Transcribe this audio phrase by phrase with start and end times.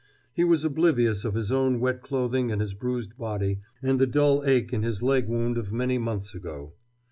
[0.33, 4.43] He was oblivious of his own wet clothing and his bruised body and the dull
[4.43, 6.73] ache in his leg wound of many months ago.